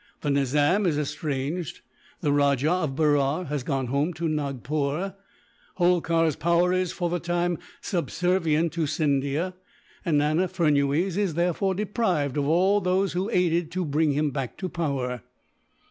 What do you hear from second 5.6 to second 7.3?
Holkar's power is, for the